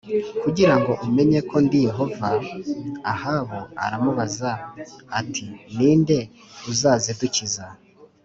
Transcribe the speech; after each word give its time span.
kugira 0.43 0.73
ngo 0.79 0.91
umenye 1.05 1.39
ko 1.49 1.55
ndi 1.65 1.77
Yehova 1.87 2.29
Ahabu 3.13 3.59
aramubaza 3.83 4.51
ati 5.19 5.45
ni 5.75 5.91
nde 6.01 6.19
uzazidukiza 6.71 7.65